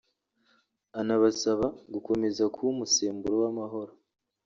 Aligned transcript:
anabasaba 0.99 1.65
gukomeza 1.93 2.43
kuba 2.53 2.69
umusemburo 2.75 3.35
w’amahoro 3.43 3.93